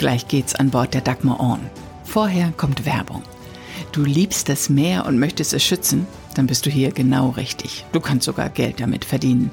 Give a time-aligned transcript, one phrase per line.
[0.00, 1.60] Gleich geht's an Bord der Dagmar On.
[2.04, 3.22] Vorher kommt Werbung.
[3.92, 6.06] Du liebst das Meer und möchtest es schützen?
[6.34, 7.84] Dann bist du hier genau richtig.
[7.92, 9.50] Du kannst sogar Geld damit verdienen.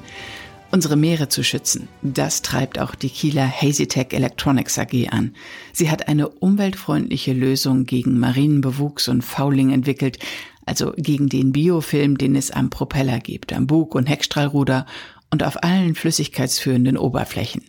[0.70, 5.34] Unsere Meere zu schützen, das treibt auch die Kieler Hazytech Electronics AG an.
[5.74, 10.18] Sie hat eine umweltfreundliche Lösung gegen Marinenbewuchs und Fouling entwickelt,
[10.64, 14.86] also gegen den Biofilm, den es am Propeller gibt, am Bug- und Heckstrahlruder
[15.30, 17.64] und auf allen flüssigkeitsführenden Oberflächen.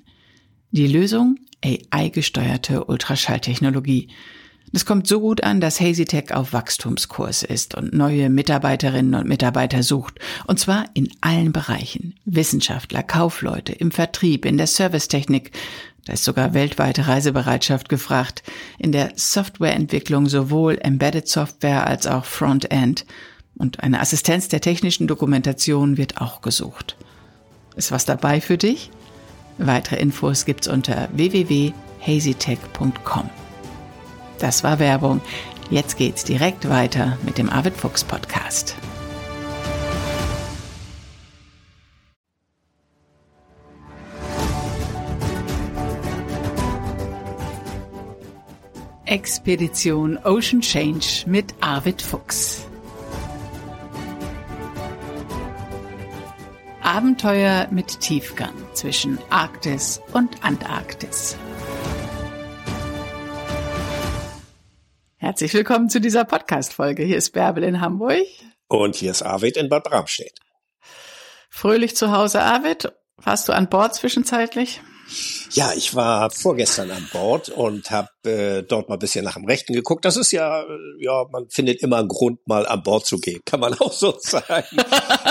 [0.72, 1.40] Die Lösung?
[1.64, 4.10] AI-gesteuerte Ultraschalltechnologie.
[4.72, 9.82] Es kommt so gut an, dass HazyTech auf Wachstumskurs ist und neue Mitarbeiterinnen und Mitarbeiter
[9.82, 10.20] sucht.
[10.46, 12.16] Und zwar in allen Bereichen.
[12.26, 15.52] Wissenschaftler, Kaufleute, im Vertrieb, in der Servicetechnik.
[16.06, 18.44] Da ist sogar weltweite Reisebereitschaft gefragt.
[18.78, 23.06] In der Softwareentwicklung sowohl Embedded Software als auch Frontend.
[23.58, 26.96] Und eine Assistenz der technischen Dokumentation wird auch gesucht.
[27.76, 28.92] Ist was dabei für dich?
[29.60, 33.30] Weitere Infos gibt's unter www.hazytech.com.
[34.40, 35.22] Das war Werbung.
[35.70, 38.76] Jetzt geht's direkt weiter mit dem Arvid Fuchs Podcast.
[49.06, 52.59] Expedition Ocean Change mit Arvid Fuchs.
[57.00, 61.38] Abenteuer mit Tiefgang zwischen Arktis und Antarktis.
[65.16, 67.04] Herzlich willkommen zu dieser Podcast-Folge.
[67.04, 68.26] Hier ist Bärbel in Hamburg.
[68.68, 70.40] Und hier ist Arvid in Bad Bramstedt.
[71.50, 72.92] Fröhlich zu Hause, Arvid.
[73.16, 74.82] Warst du an Bord zwischenzeitlich?
[75.52, 79.46] Ja, ich war vorgestern an Bord und habe äh, dort mal ein bisschen nach dem
[79.46, 80.06] Rechten geguckt.
[80.06, 80.66] Das ist ja, äh,
[81.00, 84.16] ja, man findet immer einen Grund, mal an Bord zu gehen, kann man auch so
[84.20, 84.78] sagen.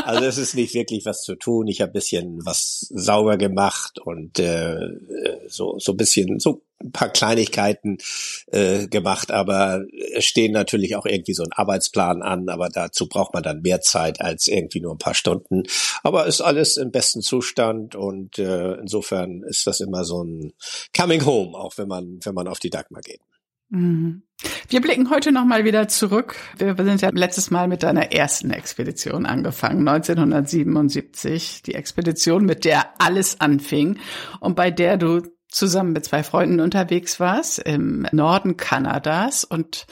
[0.04, 1.66] also es ist nicht wirklich was zu tun.
[1.68, 4.78] Ich habe ein bisschen was sauber gemacht und äh,
[5.48, 7.98] so so ein bisschen so ein paar Kleinigkeiten
[8.52, 13.34] äh, gemacht, aber es stehen natürlich auch irgendwie so ein Arbeitsplan an, aber dazu braucht
[13.34, 15.64] man dann mehr Zeit als irgendwie nur ein paar Stunden.
[16.04, 20.52] Aber ist alles im besten Zustand und äh, insofern ist das immer so ein
[20.96, 23.20] Coming Home, auch wenn man wenn man auf die Dagmar geht.
[23.70, 24.22] Mhm.
[24.68, 26.36] Wir blicken heute noch mal wieder zurück.
[26.56, 31.62] Wir sind ja letztes Mal mit deiner ersten Expedition angefangen, 1977.
[31.62, 33.98] Die Expedition, mit der alles anfing
[34.40, 39.86] und bei der du zusammen mit zwei Freunden unterwegs warst im Norden Kanadas und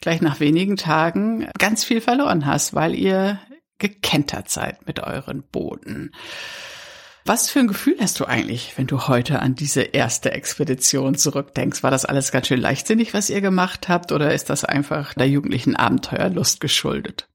[0.00, 3.40] gleich nach wenigen Tagen ganz viel verloren hast, weil ihr
[3.78, 6.12] gekentert seid mit euren Booten.
[7.28, 11.82] Was für ein Gefühl hast du eigentlich, wenn du heute an diese erste Expedition zurückdenkst?
[11.82, 15.28] War das alles ganz schön leichtsinnig, was ihr gemacht habt, oder ist das einfach der
[15.28, 17.28] jugendlichen Abenteuerlust geschuldet?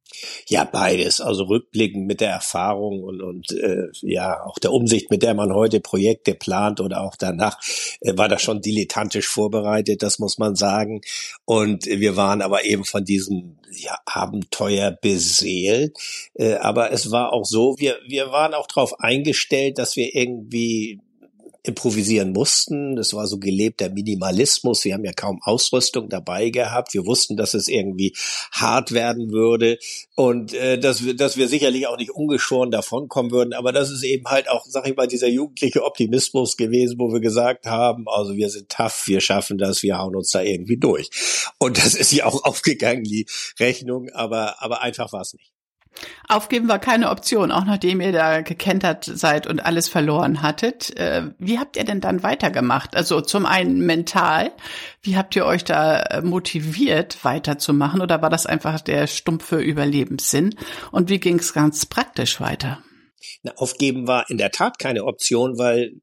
[0.48, 1.22] Ja, beides.
[1.22, 5.54] Also rückblickend mit der Erfahrung und, und äh, ja auch der Umsicht, mit der man
[5.54, 7.60] heute Projekte plant oder auch danach,
[8.02, 11.02] äh, war das schon dilettantisch vorbereitet, das muss man sagen.
[11.46, 15.98] Und wir waren aber eben von diesem ja, Abenteuer beseelt.
[16.36, 21.00] Äh, aber es war auch so, wir, wir waren auch darauf eingestellt, dass wir irgendwie
[21.64, 22.96] improvisieren mussten.
[22.96, 24.84] Das war so gelebter Minimalismus.
[24.84, 26.94] Wir haben ja kaum Ausrüstung dabei gehabt.
[26.94, 28.14] Wir wussten, dass es irgendwie
[28.52, 29.80] hart werden würde
[30.16, 33.54] und äh, dass, wir, dass wir sicherlich auch nicht ungeschoren davonkommen würden.
[33.54, 37.22] Aber das ist eben halt auch, sag ich mal, dieser jugendliche Optimismus gewesen, wo wir
[37.22, 41.10] gesagt haben, also wir sind tough, wir schaffen das, wir hauen uns da irgendwie durch.
[41.60, 43.26] Und das ist ja auch aufgegangen, die
[43.60, 45.54] Rechnung, aber, aber einfach war es nicht.
[46.28, 50.96] Aufgeben war keine Option, auch nachdem ihr da gekentert seid und alles verloren hattet.
[50.98, 52.96] Äh, wie habt ihr denn dann weitergemacht?
[52.96, 54.52] Also zum einen mental,
[55.02, 58.02] wie habt ihr euch da äh, motiviert, weiterzumachen?
[58.02, 60.56] Oder war das einfach der stumpfe Überlebenssinn?
[60.92, 62.84] Und wie ging es ganz praktisch weiter?
[63.44, 65.94] Na, aufgeben war in der Tat keine Option, weil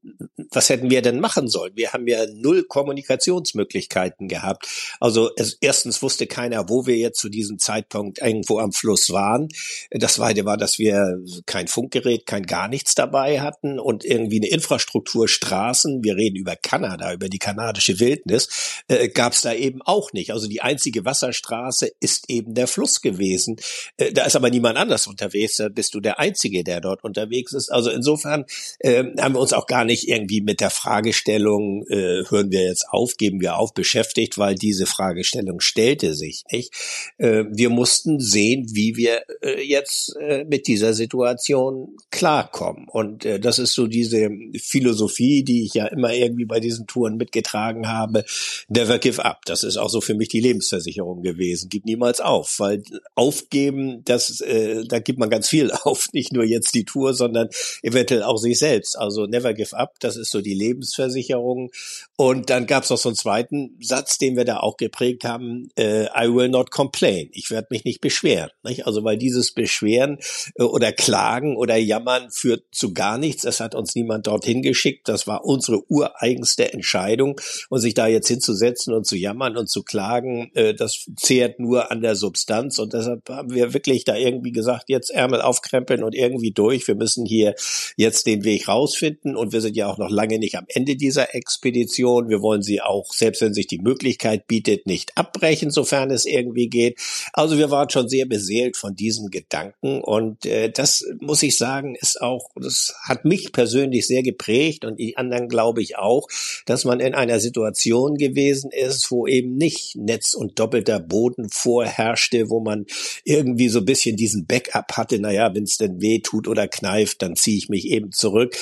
[0.51, 1.71] was hätten wir denn machen sollen?
[1.75, 4.67] Wir haben ja null Kommunikationsmöglichkeiten gehabt.
[4.99, 9.47] Also es, erstens wusste keiner, wo wir jetzt zu diesem Zeitpunkt irgendwo am Fluss waren.
[9.89, 14.49] Das zweite war, dass wir kein Funkgerät, kein gar nichts dabei hatten und irgendwie eine
[14.49, 19.81] Infrastruktur, Straßen, wir reden über Kanada, über die kanadische Wildnis, äh, gab es da eben
[19.83, 20.31] auch nicht.
[20.31, 23.57] Also die einzige Wasserstraße ist eben der Fluss gewesen.
[23.95, 27.53] Äh, da ist aber niemand anders unterwegs, da bist du der Einzige, der dort unterwegs
[27.53, 27.71] ist.
[27.71, 28.45] Also insofern
[28.79, 32.85] äh, haben wir uns auch gar nicht irgendwie mit der Fragestellung, äh, hören wir jetzt
[32.89, 36.73] auf, geben wir auf, beschäftigt, weil diese Fragestellung stellte sich nicht.
[37.17, 42.87] Äh, wir mussten sehen, wie wir äh, jetzt äh, mit dieser Situation klarkommen.
[42.89, 47.17] Und äh, das ist so diese Philosophie, die ich ja immer irgendwie bei diesen Touren
[47.17, 48.25] mitgetragen habe.
[48.67, 49.45] Never give up.
[49.45, 51.69] Das ist auch so für mich die Lebensversicherung gewesen.
[51.69, 52.83] Gib niemals auf, weil
[53.15, 56.07] aufgeben, das, äh, da gibt man ganz viel auf.
[56.13, 57.49] Nicht nur jetzt die Tour, sondern
[57.83, 58.97] eventuell auch sich selbst.
[58.97, 61.71] Also never give up, das ist ist so die Lebensversicherung.
[62.15, 65.69] Und dann gab es noch so einen zweiten Satz, den wir da auch geprägt haben,
[65.75, 67.29] äh, I will not complain.
[67.33, 68.49] Ich werde mich nicht beschweren.
[68.63, 68.85] Nicht?
[68.85, 70.19] Also weil dieses Beschweren
[70.55, 73.43] äh, oder Klagen oder Jammern führt zu gar nichts.
[73.43, 75.07] Es hat uns niemand dorthin geschickt.
[75.07, 77.39] Das war unsere ureigenste Entscheidung.
[77.69, 81.91] Und sich da jetzt hinzusetzen und zu jammern und zu klagen, äh, das zehrt nur
[81.91, 82.79] an der Substanz.
[82.79, 86.87] Und deshalb haben wir wirklich da irgendwie gesagt, jetzt Ärmel aufkrempeln und irgendwie durch.
[86.87, 87.55] Wir müssen hier
[87.97, 89.35] jetzt den Weg rausfinden.
[89.35, 92.29] Und wir sind ja auch noch lange nicht am Ende dieser Expedition.
[92.29, 96.69] Wir wollen sie auch, selbst wenn sich die Möglichkeit bietet, nicht abbrechen, sofern es irgendwie
[96.69, 96.99] geht.
[97.33, 100.01] Also wir waren schon sehr beseelt von diesem Gedanken.
[100.01, 104.99] Und äh, das muss ich sagen, ist auch, das hat mich persönlich sehr geprägt und
[104.99, 106.27] die anderen glaube ich auch,
[106.65, 112.49] dass man in einer Situation gewesen ist, wo eben nicht Netz und doppelter Boden vorherrschte,
[112.49, 112.85] wo man
[113.23, 117.21] irgendwie so ein bisschen diesen Backup hatte, naja, wenn es denn weh tut oder kneift,
[117.23, 118.55] dann ziehe ich mich eben zurück.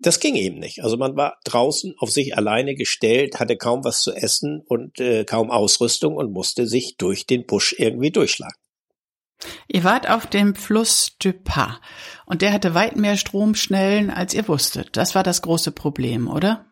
[0.00, 0.82] Das ging eben nicht.
[0.82, 5.24] Also man war draußen auf sich alleine gestellt, hatte kaum was zu essen und äh,
[5.24, 8.56] kaum Ausrüstung und musste sich durch den Busch irgendwie durchschlagen.
[9.68, 11.80] Ihr wart auf dem Fluss du Pas
[12.24, 14.96] und der hatte weit mehr Stromschnellen, als ihr wusstet.
[14.96, 16.66] Das war das große Problem, oder?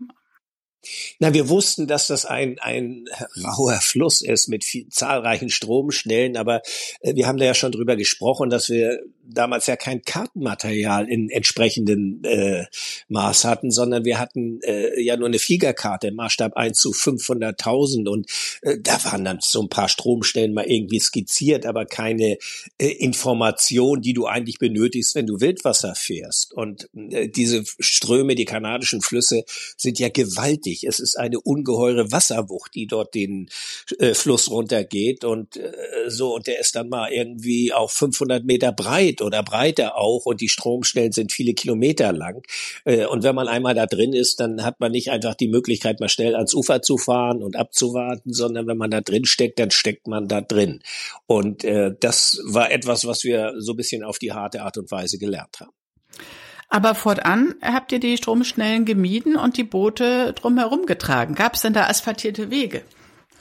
[1.19, 3.05] Na, wir wussten, dass das ein, ein
[3.43, 6.63] rauer Fluss ist mit viel, zahlreichen Stromschnellen, aber
[7.01, 11.31] äh, wir haben da ja schon drüber gesprochen, dass wir damals ja kein Kartenmaterial in
[11.31, 12.65] entsprechendem äh,
[13.09, 18.09] Maß hatten, sondern wir hatten äh, ja nur eine Fliegerkarte im Maßstab 1 zu 500.000
[18.09, 18.31] und
[18.63, 22.39] äh, da waren dann so ein paar Stromstellen mal irgendwie skizziert, aber keine
[22.79, 26.53] äh, Information, die du eigentlich benötigst, wenn du Wildwasser fährst.
[26.53, 29.45] Und äh, diese Ströme, die kanadischen Flüsse
[29.77, 30.74] sind ja gewaltig.
[30.83, 33.49] Es ist eine ungeheure Wasserwucht, die dort den
[34.01, 35.73] äh, Fluss runtergeht und äh,
[36.09, 40.27] so und der ist dann mal irgendwie auch 500 Meter breit breit oder breiter auch
[40.27, 42.43] und die Stromstellen sind viele Kilometer lang.
[42.85, 46.01] Äh, und wenn man einmal da drin ist, dann hat man nicht einfach die Möglichkeit,
[46.01, 49.71] mal schnell ans Ufer zu fahren und abzuwarten, sondern wenn man da drin steckt, dann
[49.71, 50.81] steckt man da drin.
[51.27, 54.91] Und äh, das war etwas, was wir so ein bisschen auf die harte Art und
[54.91, 55.73] Weise gelernt haben.
[56.69, 61.35] Aber fortan habt ihr die Stromschnellen gemieden und die Boote drumherum getragen.
[61.35, 62.83] Gab es denn da asphaltierte Wege?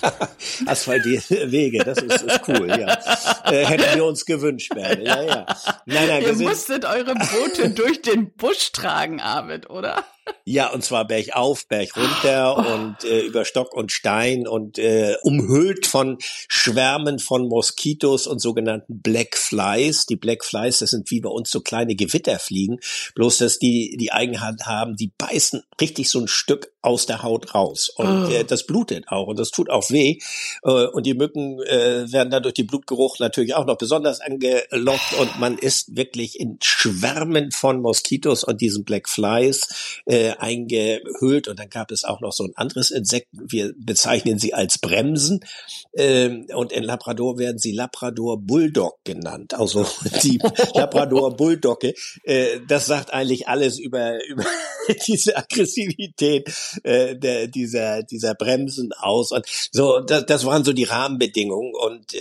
[0.66, 2.98] Asphaltierte Wege, das ist, ist cool, ja.
[3.46, 5.06] Äh, hätten wir uns gewünscht, Bärbel.
[5.06, 5.46] Ja, ja.
[5.86, 10.04] Nein, nein, Ihr musstet eure Boote durch den Busch tragen, Arvid, oder?
[10.46, 12.74] Ja, und zwar bergauf, berg runter oh.
[12.74, 19.02] und äh, über Stock und Stein und äh, umhüllt von Schwärmen von Moskitos und sogenannten
[19.02, 20.06] Black Flies.
[20.06, 22.80] Die Black Flies, das sind wie bei uns so kleine Gewitterfliegen,
[23.16, 27.56] bloß dass die die Eigenheit haben, die beißen richtig so ein Stück aus der Haut
[27.56, 28.30] raus und oh.
[28.30, 30.20] äh, das blutet auch und das tut auch weh
[30.64, 35.14] äh, und die Mücken äh, werden dann durch den Blutgeruch natürlich auch noch besonders angelockt
[35.18, 41.58] und man ist wirklich in Schwärmen von Moskitos und diesen Black Flies äh, eingehüllt und
[41.58, 43.30] dann gab es auch noch so ein anderes Insekt.
[43.32, 45.40] Wir bezeichnen sie als Bremsen
[45.96, 49.56] ähm, und in Labrador werden sie Labrador Bulldog genannt.
[49.56, 49.88] Also
[50.24, 50.40] die
[50.76, 51.96] Labrador Bulldogge.
[52.26, 54.46] Äh, das sagt eigentlich alles über über
[55.08, 60.00] diese Aggressivität äh, der, dieser dieser Bremsen aus und so.
[60.00, 62.20] Das, das waren so die Rahmenbedingungen und äh,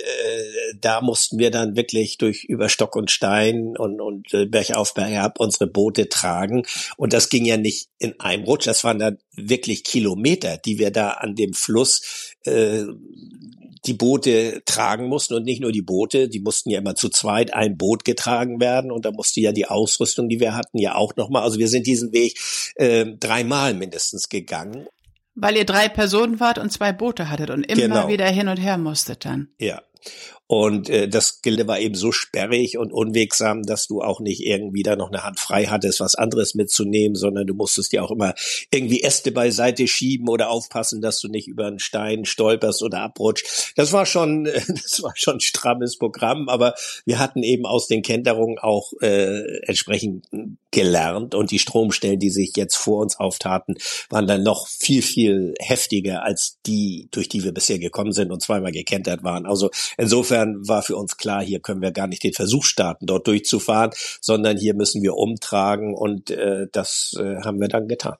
[0.80, 5.38] da mussten wir dann wirklich durch über Stock und Stein und und äh, bergauf bergab
[5.40, 6.62] unsere Boote tragen
[6.96, 8.67] und das ging ja nicht in einem Rutsch.
[8.67, 12.85] Das waren dann wirklich Kilometer, die wir da an dem Fluss äh,
[13.85, 17.52] die Boote tragen mussten und nicht nur die Boote, die mussten ja immer zu zweit
[17.52, 21.16] ein Boot getragen werden und da musste ja die Ausrüstung, die wir hatten, ja auch
[21.16, 21.42] nochmal.
[21.42, 22.38] Also wir sind diesen Weg
[22.76, 24.87] äh, dreimal mindestens gegangen.
[25.35, 28.09] Weil ihr drei Personen wart und zwei Boote hattet und immer genau.
[28.09, 29.49] wieder hin und her musstet dann.
[29.59, 29.83] Ja.
[30.52, 34.82] Und äh, das Gelände war eben so sperrig und unwegsam, dass du auch nicht irgendwie
[34.82, 38.35] da noch eine Hand frei hattest, was anderes mitzunehmen, sondern du musstest dir auch immer
[38.71, 43.73] irgendwie Äste beiseite schieben oder aufpassen, dass du nicht über einen Stein stolperst oder abrutschst.
[43.76, 46.75] Das war schon, das war schon strammes Programm, aber
[47.06, 50.26] wir hatten eben aus den Kenterungen auch äh, entsprechend
[50.71, 53.76] gelernt und die Stromstellen, die sich jetzt vor uns auftaten,
[54.11, 58.42] waren dann noch viel, viel heftiger als die, durch die wir bisher gekommen sind und
[58.42, 59.47] zweimal gekentert waren.
[59.47, 63.06] Also insofern insofern war für uns klar, hier können wir gar nicht den Versuch starten,
[63.06, 68.16] dort durchzufahren, sondern hier müssen wir umtragen und äh, das äh, haben wir dann getan.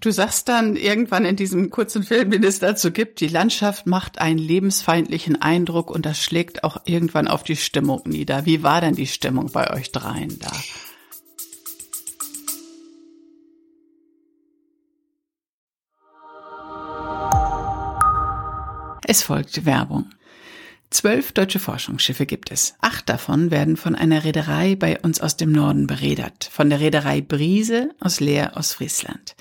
[0.00, 4.18] Du sagst dann irgendwann in diesem kurzen Film, den es dazu gibt, die Landschaft macht
[4.18, 8.46] einen lebensfeindlichen Eindruck und das schlägt auch irgendwann auf die Stimmung nieder.
[8.46, 10.52] Wie war denn die Stimmung bei euch dreien da?
[19.04, 20.08] Es folgt Werbung.
[20.90, 22.74] Zwölf deutsche Forschungsschiffe gibt es.
[22.80, 27.20] Acht davon werden von einer Reederei bei uns aus dem Norden beredert, von der Reederei
[27.20, 29.36] Brise aus Leer aus Friesland.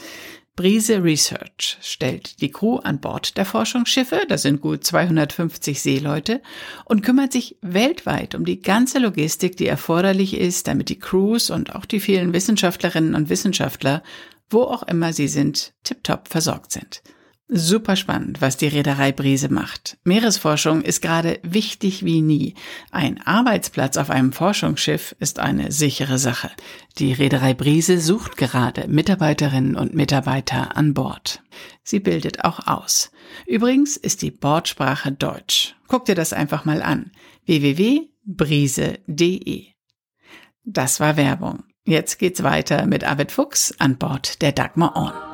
[0.56, 6.42] Brise Research stellt die Crew an Bord der Forschungsschiffe, das sind gut 250 Seeleute,
[6.86, 11.74] und kümmert sich weltweit um die ganze Logistik, die erforderlich ist, damit die Crews und
[11.76, 14.04] auch die vielen Wissenschaftlerinnen und Wissenschaftler,
[14.50, 17.02] wo auch immer sie sind, tiptop versorgt sind.
[17.52, 19.98] Super spannend, was die Reederei Brise macht.
[20.04, 22.54] Meeresforschung ist gerade wichtig wie nie.
[22.92, 26.52] Ein Arbeitsplatz auf einem Forschungsschiff ist eine sichere Sache.
[27.00, 31.42] Die Reederei Brise sucht gerade Mitarbeiterinnen und Mitarbeiter an Bord.
[31.82, 33.12] Sie bildet auch aus.
[33.48, 35.76] Übrigens ist die Bordsprache Deutsch.
[35.88, 37.12] Guck dir das einfach mal an.
[37.48, 38.06] www.brise.de.
[40.66, 41.64] Das war Werbung.
[41.84, 45.29] Jetzt geht's weiter mit Arvid Fuchs an Bord der Dagmar On.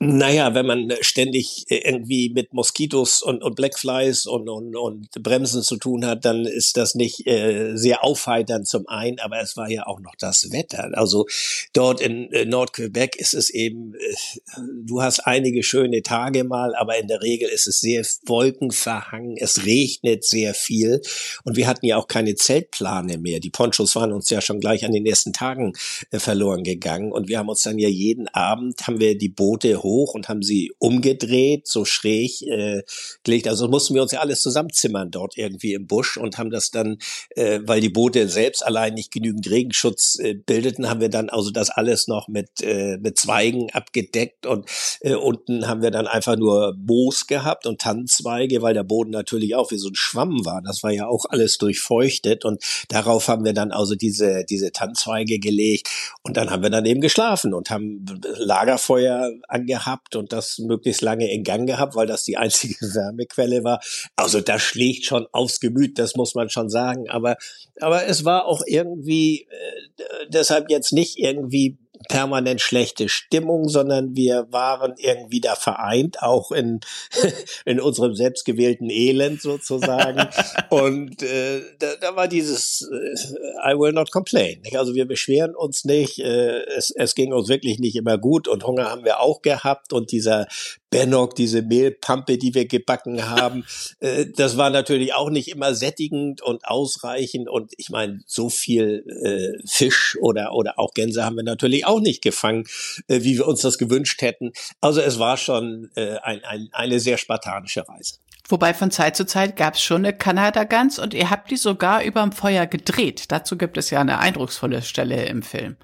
[0.00, 5.76] Naja, wenn man ständig irgendwie mit Moskitos und, und Blackflies und, und, und Bremsen zu
[5.76, 9.88] tun hat, dann ist das nicht äh, sehr aufheiternd zum einen, aber es war ja
[9.88, 10.90] auch noch das Wetter.
[10.94, 11.26] Also
[11.72, 16.96] dort in äh, Nordquebec ist es eben, äh, du hast einige schöne Tage mal, aber
[16.96, 21.00] in der Regel ist es sehr wolkenverhangen, es regnet sehr viel
[21.42, 23.40] und wir hatten ja auch keine Zeltplane mehr.
[23.40, 25.72] Die Ponchos waren uns ja schon gleich an den ersten Tagen
[26.12, 29.82] äh, verloren gegangen und wir haben uns dann ja jeden Abend, haben wir die Boote
[29.88, 32.82] hoch und haben sie umgedreht, so schräg äh,
[33.24, 33.48] gelegt.
[33.48, 36.98] Also mussten wir uns ja alles zusammenzimmern dort irgendwie im Busch und haben das dann,
[37.30, 41.50] äh, weil die Boote selbst allein nicht genügend Regenschutz äh, bildeten, haben wir dann also
[41.50, 44.68] das alles noch mit, äh, mit Zweigen abgedeckt und
[45.00, 49.54] äh, unten haben wir dann einfach nur Moos gehabt und Tannenzweige, weil der Boden natürlich
[49.54, 50.62] auch wie so ein Schwamm war.
[50.62, 55.38] Das war ja auch alles durchfeuchtet und darauf haben wir dann also diese, diese Tannenzweige
[55.38, 55.88] gelegt
[56.22, 58.04] und dann haben wir dann eben geschlafen und haben
[58.36, 63.64] Lagerfeuer angehabt gehabt und das möglichst lange in Gang gehabt, weil das die einzige Wärmequelle
[63.64, 63.80] war.
[64.16, 67.08] Also das schlägt schon aufs Gemüt, das muss man schon sagen.
[67.08, 67.36] Aber,
[67.80, 74.48] aber es war auch irgendwie äh, deshalb jetzt nicht irgendwie permanent schlechte Stimmung, sondern wir
[74.50, 76.80] waren irgendwie da vereint, auch in,
[77.64, 80.28] in unserem selbstgewählten Elend sozusagen.
[80.70, 84.62] Und äh, da, da war dieses äh, I will not complain.
[84.74, 88.64] Also wir beschweren uns nicht, äh, es, es ging uns wirklich nicht immer gut und
[88.64, 90.46] Hunger haben wir auch gehabt und dieser
[90.90, 93.64] Bennock, diese Mehlpampe, die wir gebacken haben,
[94.00, 97.48] äh, das war natürlich auch nicht immer sättigend und ausreichend.
[97.48, 101.97] Und ich meine, so viel äh, Fisch oder, oder auch Gänse haben wir natürlich auch
[102.00, 102.64] nicht gefangen,
[103.08, 104.52] äh, wie wir uns das gewünscht hätten.
[104.80, 108.14] Also es war schon äh, ein, ein, eine sehr spartanische Reise.
[108.48, 112.02] Wobei von Zeit zu Zeit gab es schon eine Kanada-Gans und ihr habt die sogar
[112.02, 113.30] überm Feuer gedreht.
[113.30, 115.76] Dazu gibt es ja eine eindrucksvolle Stelle im Film.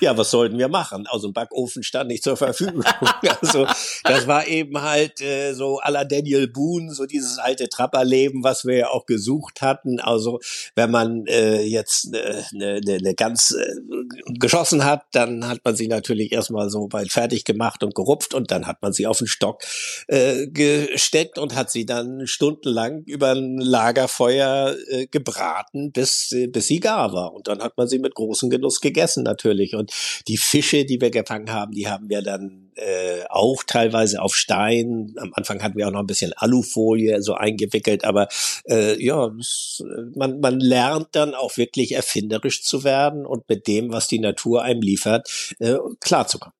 [0.00, 1.06] Ja, was sollten wir machen?
[1.06, 2.84] Also ein Backofen stand nicht zur Verfügung.
[3.40, 3.66] Also
[4.04, 8.64] das war eben halt äh, so à la Daniel Boone, so dieses alte Trapperleben, was
[8.64, 10.00] wir ja auch gesucht hatten.
[10.00, 10.40] Also
[10.74, 15.60] wenn man äh, jetzt eine äh, ne, ne, ne ganz äh, geschossen hat, dann hat
[15.64, 19.06] man sie natürlich erstmal so weit fertig gemacht und gerupft und dann hat man sie
[19.06, 19.62] auf den Stock
[20.08, 26.66] äh, gesteckt und hat sie dann stundenlang über ein Lagerfeuer äh, gebraten, bis, äh, bis
[26.66, 27.32] sie gar war.
[27.34, 29.74] Und dann hat man sie mit großem Genuss gegessen natürlich.
[29.74, 29.92] Und
[30.28, 35.14] die Fische, die wir gefangen haben, die haben wir dann äh, auch teilweise auf Stein.
[35.18, 38.28] Am Anfang hatten wir auch noch ein bisschen Alufolie so eingewickelt, aber
[38.68, 39.82] äh, ja, das,
[40.14, 44.62] man, man lernt dann auch wirklich erfinderisch zu werden und mit dem, was die Natur
[44.62, 46.54] einem liefert, äh, klarzukommen.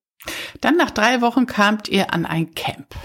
[0.61, 2.95] Dann nach drei Wochen kamt ihr an ein Camp.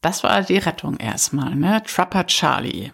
[0.00, 1.82] Das war die Rettung erstmal, ne?
[1.86, 2.90] Trapper Charlie.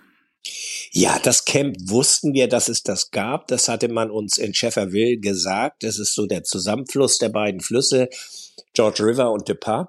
[0.93, 3.49] Ja, das Camp wussten wir, dass es das gab.
[3.49, 5.83] Das hatte man uns in Shefferville gesagt.
[5.83, 8.09] Das ist so der Zusammenfluss der beiden Flüsse,
[8.75, 9.87] George River und Depas.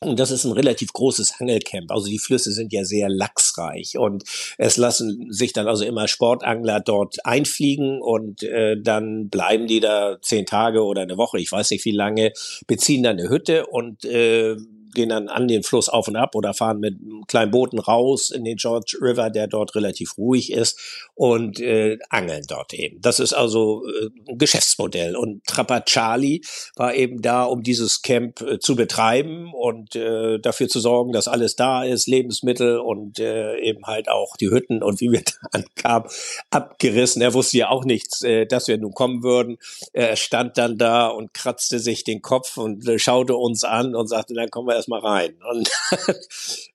[0.00, 1.90] Und das ist ein relativ großes Angelcamp.
[1.90, 4.22] Also die Flüsse sind ja sehr lachsreich und
[4.56, 10.18] es lassen sich dann also immer Sportangler dort einfliegen und äh, dann bleiben die da
[10.22, 12.32] zehn Tage oder eine Woche, ich weiß nicht wie lange,
[12.68, 14.56] beziehen dann eine Hütte und äh,
[14.94, 18.44] gehen dann an den Fluss auf und ab oder fahren mit kleinen Booten raus in
[18.44, 20.78] den George River, der dort relativ ruhig ist
[21.14, 23.00] und äh, angeln dort eben.
[23.00, 25.16] Das ist also äh, ein Geschäftsmodell.
[25.16, 26.40] Und Trapper Charlie
[26.76, 31.28] war eben da, um dieses Camp äh, zu betreiben und äh, dafür zu sorgen, dass
[31.28, 35.48] alles da ist, Lebensmittel und äh, eben halt auch die Hütten und wie wir da
[35.58, 36.08] ankamen,
[36.50, 37.22] abgerissen.
[37.22, 39.58] Er wusste ja auch nichts, äh, dass wir nun kommen würden.
[39.92, 44.08] Er stand dann da und kratzte sich den Kopf und äh, schaute uns an und
[44.08, 45.36] sagte, dann kommen wir erstmal rein.
[45.50, 45.70] Und,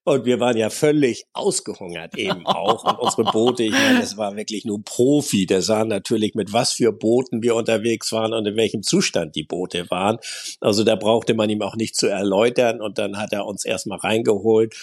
[0.06, 2.84] und wir waren ja völlig ausgehungert eben auch.
[2.84, 5.46] Und unsere Boote, ich meine, das war wirklich nur Profi.
[5.46, 9.44] Der sah natürlich, mit was für Booten wir unterwegs waren und in welchem Zustand die
[9.44, 10.18] Boote waren.
[10.60, 12.82] Also da brauchte man ihm auch nicht zu erläutern.
[12.82, 14.76] Und dann hat er uns erstmal reingeholt.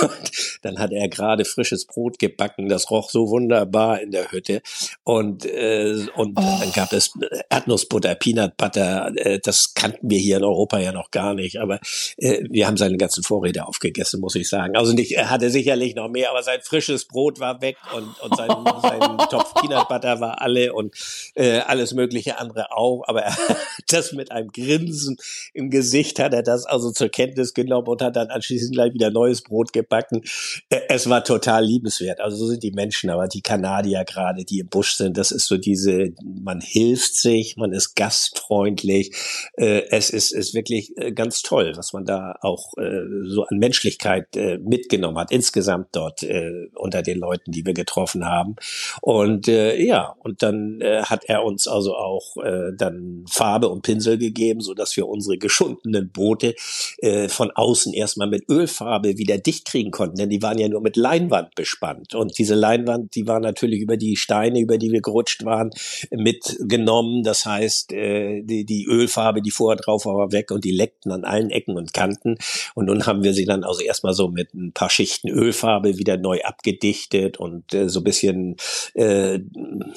[0.00, 0.30] Und
[0.62, 2.68] dann hat er gerade frisches Brot gebacken.
[2.68, 4.62] Das roch so wunderbar in der Hütte.
[5.02, 6.58] Und, äh, und oh.
[6.60, 7.10] dann gab es
[7.50, 9.12] Erdnussbutter, Peanut Butter.
[9.16, 11.58] Äh, das kannten wir hier in Europa ja noch gar nicht.
[11.58, 11.80] Aber
[12.16, 14.67] äh, wir haben seine ganzen Vorräte aufgegessen, muss ich sagen.
[14.76, 18.36] Also nicht, er hatte sicherlich noch mehr, aber sein frisches Brot war weg und, und
[18.36, 18.48] sein,
[18.82, 20.94] sein Topf Peanut Butter war alle und
[21.34, 23.02] äh, alles mögliche andere auch.
[23.06, 23.56] Aber er hat
[23.88, 25.16] das mit einem Grinsen
[25.54, 29.10] im Gesicht hat er das also zur Kenntnis genommen und hat dann anschließend gleich wieder
[29.10, 30.22] neues Brot gebacken.
[30.68, 32.20] Äh, es war total liebenswert.
[32.20, 35.46] Also so sind die Menschen, aber die Kanadier gerade, die im Busch sind, das ist
[35.46, 39.14] so diese, man hilft sich, man ist gastfreundlich.
[39.56, 43.58] Äh, es ist, ist wirklich äh, ganz toll, was man da auch äh, so an
[43.58, 48.56] Menschlichkeit äh, mitgenommen hat, insgesamt dort äh, unter den Leuten, die wir getroffen haben.
[49.00, 53.82] Und äh, ja, und dann äh, hat er uns also auch äh, dann Farbe und
[53.82, 56.54] Pinsel gegeben, so dass wir unsere geschundenen Boote
[56.98, 60.80] äh, von außen erstmal mit Ölfarbe wieder dicht kriegen konnten, denn die waren ja nur
[60.80, 62.14] mit Leinwand bespannt.
[62.14, 65.70] Und diese Leinwand, die war natürlich über die Steine, über die wir gerutscht waren,
[66.10, 67.22] mitgenommen.
[67.22, 71.12] Das heißt, äh, die, die Ölfarbe, die vorher drauf war, war weg und die leckten
[71.12, 72.36] an allen Ecken und Kanten.
[72.74, 76.16] Und nun haben wir sie dann also erstmal so mit ein paar Schichten Ölfarbe wieder
[76.16, 78.56] neu abgedichtet und äh, so ein bisschen
[78.94, 79.40] äh,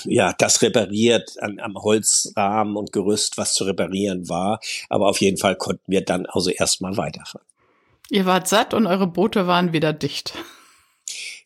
[0.05, 4.60] ja das repariert an, am Holzrahmen und Gerüst, was zu reparieren war.
[4.89, 7.46] Aber auf jeden Fall konnten wir dann also erstmal weiterfahren.
[8.10, 10.34] Ihr wart satt und eure Boote waren wieder dicht.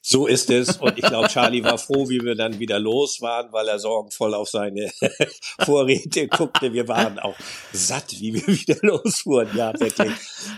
[0.07, 0.77] So ist es.
[0.77, 4.35] Und ich glaube, Charlie war froh, wie wir dann wieder los waren, weil er sorgenvoll
[4.35, 4.91] auf seine
[5.65, 6.73] Vorräte guckte.
[6.73, 7.33] Wir waren auch
[7.73, 9.49] satt, wie wir wieder losfuhren.
[9.55, 10.11] Ja, wirklich.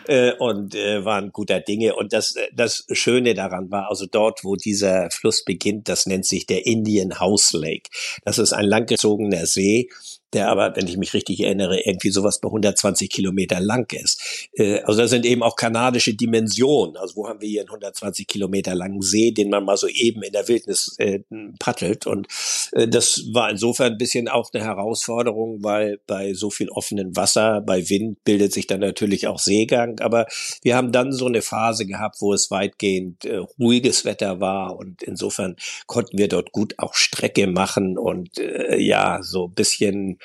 [0.05, 1.95] Äh, und äh, waren guter Dinge.
[1.95, 6.45] Und das, das Schöne daran war, also dort, wo dieser Fluss beginnt, das nennt sich
[6.45, 7.89] der Indian House Lake.
[8.25, 9.87] Das ist ein langgezogener See
[10.33, 14.49] der aber, wenn ich mich richtig erinnere, irgendwie sowas bei 120 Kilometer lang ist.
[14.53, 16.97] Äh, also da sind eben auch kanadische Dimensionen.
[16.97, 20.23] Also wo haben wir hier einen 120 Kilometer langen See, den man mal so eben
[20.23, 21.19] in der Wildnis äh,
[21.59, 22.07] paddelt.
[22.07, 22.27] Und
[22.73, 27.61] äh, das war insofern ein bisschen auch eine Herausforderung, weil bei so viel offenem Wasser,
[27.61, 29.99] bei Wind bildet sich dann natürlich auch Seegang.
[30.01, 30.27] Aber
[30.61, 35.03] wir haben dann so eine Phase gehabt, wo es weitgehend äh, ruhiges Wetter war und
[35.03, 40.16] insofern konnten wir dort gut auch Strecke machen und äh, ja, so ein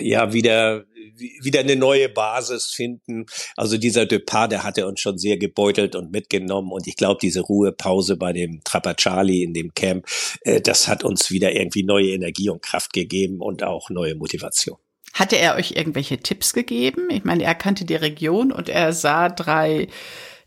[0.00, 0.84] ja wieder
[1.16, 3.26] wieder eine neue Basis finden.
[3.56, 7.40] Also dieser Depart, der hatte uns schon sehr gebeutelt und mitgenommen und ich glaube, diese
[7.40, 10.06] Ruhepause bei dem Trapacciali in dem Camp,
[10.42, 14.78] äh, das hat uns wieder irgendwie neue Energie und Kraft gegeben und auch neue Motivation.
[15.12, 17.08] Hatte er euch irgendwelche Tipps gegeben?
[17.10, 19.88] Ich meine, er kannte die Region und er sah drei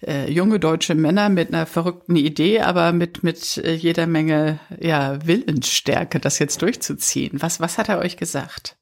[0.07, 5.25] äh, junge deutsche Männer mit einer verrückten Idee, aber mit, mit äh, jeder Menge ja,
[5.25, 7.41] Willensstärke, das jetzt durchzuziehen.
[7.41, 8.77] Was, was hat er euch gesagt?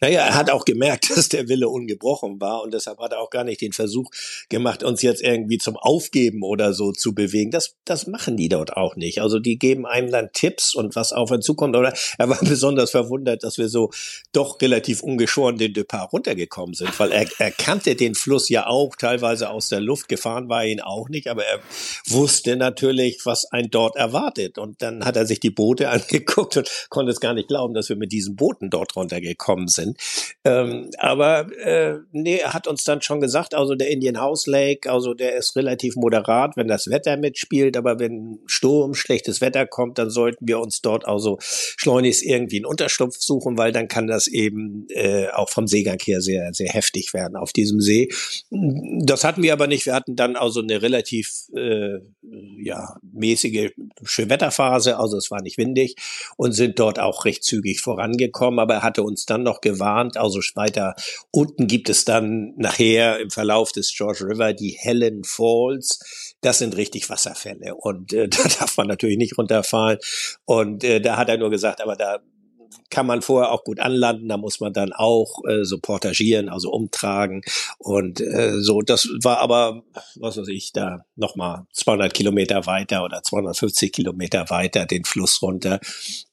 [0.00, 3.30] Naja, er hat auch gemerkt, dass der Wille ungebrochen war und deshalb hat er auch
[3.30, 4.10] gar nicht den Versuch
[4.48, 7.50] gemacht, uns jetzt irgendwie zum Aufgeben oder so zu bewegen.
[7.50, 9.20] Das, das machen die dort auch nicht.
[9.20, 11.76] Also die geben einem dann Tipps und was auf uns zukommt.
[11.76, 13.90] Oder er war besonders verwundert, dass wir so
[14.32, 18.94] doch relativ ungeschoren den Depart runtergekommen sind, weil er, er kannte den Fluss ja auch
[18.96, 20.08] teilweise aus der Luft.
[20.08, 21.60] Gefahren war ihn auch nicht, aber er
[22.06, 24.58] wusste natürlich, was ein dort erwartet.
[24.58, 27.88] Und dann hat er sich die Boote angeguckt und konnte es gar nicht glauben, dass
[27.88, 29.98] wir mit diesen Booten dort runtergekommen gekommen sind.
[30.44, 34.90] Ähm, aber äh, nee, er hat uns dann schon gesagt, also der Indian House Lake,
[34.90, 39.98] also der ist relativ moderat, wenn das Wetter mitspielt, aber wenn Sturm, schlechtes Wetter kommt,
[39.98, 44.26] dann sollten wir uns dort also schleunigst irgendwie einen Unterschlupf suchen, weil dann kann das
[44.26, 48.08] eben äh, auch vom Seegang her sehr, sehr heftig werden auf diesem See.
[48.50, 49.86] Das hatten wir aber nicht.
[49.86, 51.98] Wir hatten dann also eine relativ äh,
[52.62, 53.70] ja, mäßige
[54.04, 55.96] Schönwetterphase, also es war nicht windig
[56.36, 60.16] und sind dort auch recht zügig vorangekommen, aber er hatte uns dann noch gewarnt.
[60.18, 60.94] Also weiter
[61.30, 66.34] unten gibt es dann nachher im Verlauf des George River die Helen Falls.
[66.42, 69.98] Das sind richtig Wasserfälle und äh, da darf man natürlich nicht runterfahren.
[70.44, 72.20] Und äh, da hat er nur gesagt, aber da
[72.90, 76.70] kann man vorher auch gut anlanden, da muss man dann auch äh, so portagieren, also
[76.70, 77.42] umtragen
[77.78, 78.80] und äh, so.
[78.80, 79.82] Das war aber,
[80.16, 85.80] was weiß ich, da nochmal 200 Kilometer weiter oder 250 Kilometer weiter den Fluss runter.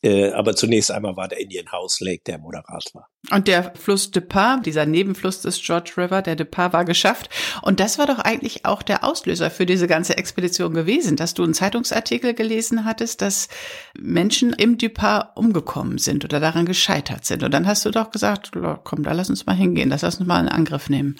[0.02, 3.10] Äh, aber zunächst einmal war der Indian House Lake, der moderat war.
[3.32, 7.30] Und der Fluss Depart, dieser Nebenfluss des George River, der Depart war geschafft.
[7.62, 11.43] Und das war doch eigentlich auch der Auslöser für diese ganze Expedition gewesen, dass du
[11.43, 13.48] einen Zeitungsartikel gelesen hattest, dass
[13.98, 17.43] Menschen im Depart umgekommen sind oder daran gescheitert sind.
[17.43, 18.52] Und dann hast du doch gesagt,
[18.84, 21.15] komm, da lass uns mal hingehen, lass uns mal einen Angriff nehmen.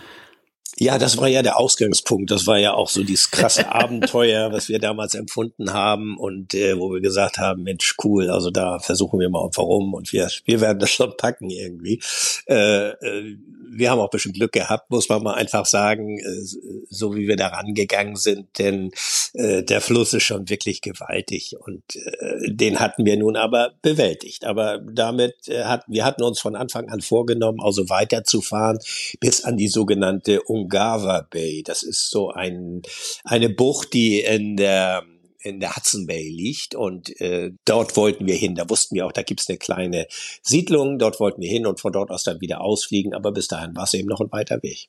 [0.80, 2.32] Ja, das war ja der Ausgangspunkt.
[2.32, 6.78] Das war ja auch so dieses krasse Abenteuer, was wir damals empfunden haben und äh,
[6.78, 10.62] wo wir gesagt haben, Mensch, cool, also da versuchen wir mal warum und wir, wir
[10.62, 12.02] werden das schon packen irgendwie.
[12.48, 13.38] Äh, äh,
[13.76, 16.42] wir haben auch ein bisschen Glück gehabt, muss man mal einfach sagen, äh,
[16.90, 18.92] so wie wir da rangegangen sind, denn
[19.34, 24.46] äh, der Fluss ist schon wirklich gewaltig und äh, den hatten wir nun aber bewältigt.
[24.46, 28.80] Aber damit äh, hat, wir hatten uns von Anfang an vorgenommen, also weiterzufahren
[29.20, 31.64] bis an die sogenannte Ungava Bay.
[31.64, 32.82] Das ist so ein,
[33.24, 35.04] eine Bucht, die in der
[35.44, 38.56] in der Hudson Bay liegt und äh, dort wollten wir hin.
[38.56, 40.08] Da wussten wir auch, da gibt's eine kleine
[40.42, 43.76] Siedlung, dort wollten wir hin und von dort aus dann wieder ausfliegen, aber bis dahin
[43.76, 44.88] war es eben noch ein weiter Weg.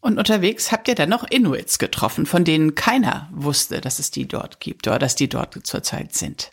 [0.00, 4.26] Und unterwegs habt ihr dann noch Inuits getroffen, von denen keiner wusste, dass es die
[4.26, 6.50] dort gibt oder dass die dort zurzeit sind.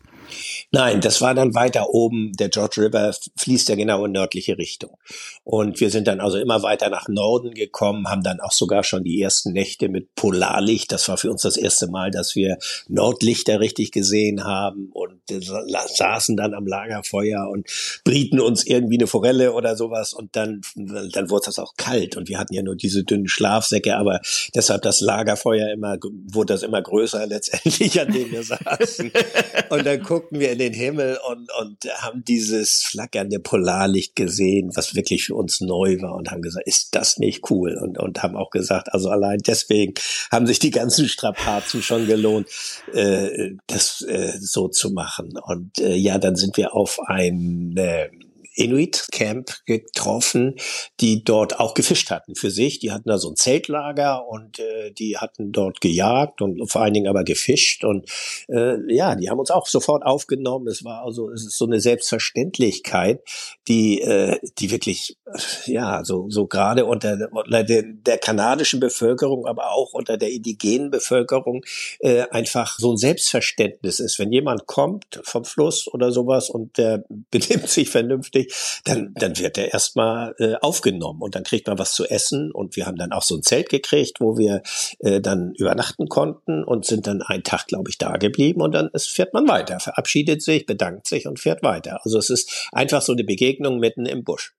[0.72, 2.34] Nein, das war dann weiter oben.
[2.34, 4.98] Der George River fließt ja genau in nördliche Richtung.
[5.44, 9.04] Und wir sind dann also immer weiter nach Norden gekommen, haben dann auch sogar schon
[9.04, 10.92] die ersten Nächte mit Polarlicht.
[10.92, 16.38] Das war für uns das erste Mal, dass wir Nordlichter richtig gesehen haben und saßen
[16.38, 17.68] dann am Lagerfeuer und
[18.04, 20.14] brieten uns irgendwie eine Forelle oder sowas.
[20.14, 22.16] Und dann, dann wurde das auch kalt.
[22.18, 24.20] Und wir hatten ja nur diese dünnen Schlafsäcke, aber
[24.56, 25.98] deshalb das Lagerfeuer immer,
[26.32, 29.12] wurde das immer größer letztendlich, an dem wir saßen.
[29.70, 34.96] Und dann guckten wir in den Himmel und, und haben dieses flackernde Polarlicht gesehen, was
[34.96, 37.78] wirklich für uns neu war und haben gesagt, ist das nicht cool?
[37.82, 39.94] Und, und haben auch gesagt, also allein deswegen
[40.32, 42.48] haben sich die ganzen Strapazen schon gelohnt,
[42.94, 45.34] äh, das äh, so zu machen.
[45.44, 48.10] Und äh, ja, dann sind wir auf ein äh,
[48.56, 50.56] Inuit Camp getroffen,
[51.00, 52.80] die dort auch gefischt hatten für sich.
[52.80, 56.94] Die hatten da so ein Zeltlager und äh, die hatten dort gejagt und vor allen
[56.94, 58.10] Dingen aber gefischt und
[58.48, 60.68] äh, ja, die haben uns auch sofort aufgenommen.
[60.68, 63.22] Es war also es ist so eine Selbstverständlichkeit,
[63.68, 65.18] die äh, die wirklich
[65.66, 70.92] ja so so gerade unter, unter der, der kanadischen Bevölkerung, aber auch unter der indigenen
[70.92, 71.64] Bevölkerung
[72.00, 74.20] äh, einfach so ein Selbstverständnis ist.
[74.20, 78.39] Wenn jemand kommt vom Fluss oder sowas und der benimmt sich vernünftig,
[78.84, 82.76] dann, dann wird er erstmal äh, aufgenommen und dann kriegt man was zu essen und
[82.76, 84.62] wir haben dann auch so ein Zelt gekriegt, wo wir
[85.00, 88.90] äh, dann übernachten konnten und sind dann einen Tag, glaube ich, da geblieben und dann
[88.94, 92.00] ist, fährt man weiter, verabschiedet sich, bedankt sich und fährt weiter.
[92.04, 94.54] Also es ist einfach so eine Begegnung mitten im Busch.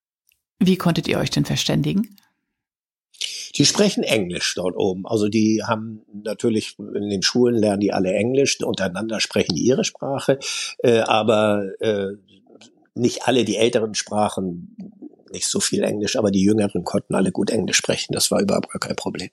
[0.59, 2.17] Wie konntet ihr euch denn verständigen?
[3.57, 5.07] Die sprechen Englisch dort oben.
[5.07, 9.85] Also die haben natürlich in den Schulen lernen die alle Englisch, untereinander sprechen die ihre
[9.85, 10.39] Sprache,
[10.79, 12.13] äh, aber äh,
[13.01, 14.77] nicht alle, die Älteren sprachen
[15.33, 18.13] nicht so viel Englisch, aber die Jüngeren konnten alle gut Englisch sprechen.
[18.13, 19.31] Das war überhaupt gar kein Problem.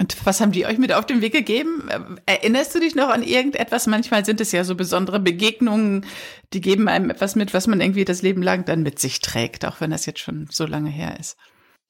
[0.00, 1.88] Und was haben die euch mit auf den Weg gegeben?
[2.26, 3.86] Erinnerst du dich noch an irgendetwas?
[3.86, 6.04] Manchmal sind es ja so besondere Begegnungen,
[6.52, 9.64] die geben einem etwas mit, was man irgendwie das Leben lang dann mit sich trägt,
[9.64, 11.36] auch wenn das jetzt schon so lange her ist.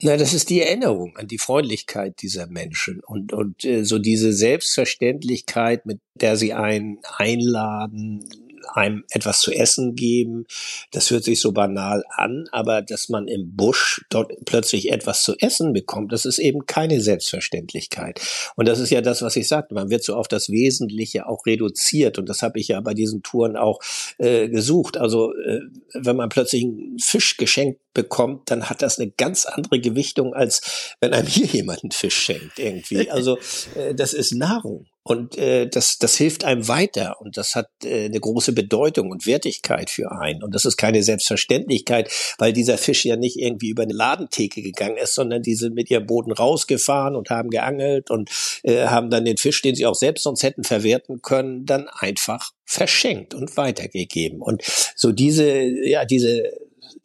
[0.02, 4.32] Na, das ist die Erinnerung an die Freundlichkeit dieser Menschen und, und äh, so diese
[4.32, 8.28] Selbstverständlichkeit, mit der sie einen einladen,
[8.72, 10.46] einem etwas zu essen geben.
[10.92, 15.34] Das hört sich so banal an, aber dass man im Busch dort plötzlich etwas zu
[15.38, 18.20] essen bekommt, das ist eben keine Selbstverständlichkeit.
[18.56, 19.74] Und das ist ja das, was ich sagte.
[19.74, 22.18] Man wird so auf das Wesentliche auch reduziert.
[22.18, 23.80] Und das habe ich ja bei diesen Touren auch
[24.18, 24.96] äh, gesucht.
[24.96, 25.60] Also äh,
[25.94, 30.96] wenn man plötzlich einen Fisch geschenkt bekommt, dann hat das eine ganz andere Gewichtung, als
[31.00, 33.10] wenn einem hier jemand einen Fisch schenkt irgendwie.
[33.10, 33.38] Also
[33.76, 34.86] äh, das ist Nahrung.
[35.06, 39.26] Und äh, das, das hilft einem weiter und das hat äh, eine große Bedeutung und
[39.26, 40.42] Wertigkeit für einen.
[40.42, 44.96] Und das ist keine Selbstverständlichkeit, weil dieser Fisch ja nicht irgendwie über eine Ladentheke gegangen
[44.96, 48.30] ist, sondern die sind mit ihrem Boden rausgefahren und haben geangelt und
[48.62, 52.52] äh, haben dann den Fisch, den sie auch selbst sonst hätten verwerten können, dann einfach
[52.64, 54.40] verschenkt und weitergegeben.
[54.40, 54.62] Und
[54.96, 55.52] so diese,
[55.86, 56.50] ja, diese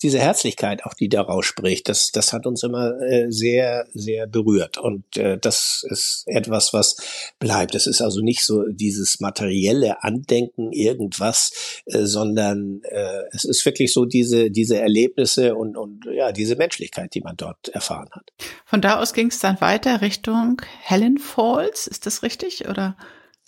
[0.02, 4.78] diese Herzlichkeit, auch die daraus spricht, das, das hat uns immer äh, sehr, sehr berührt.
[4.78, 6.98] Und äh, das ist etwas, was
[7.40, 7.76] bleibt.
[7.76, 13.92] Es ist also nicht so dieses materielle Andenken irgendwas, äh, sondern äh, es ist wirklich
[13.92, 18.32] so diese, diese Erlebnisse und, und ja, diese Menschlichkeit, die man dort erfahren hat.
[18.66, 22.70] Von da aus ging es dann weiter Richtung Helen Falls, ist das richtig?
[22.70, 22.96] Oder?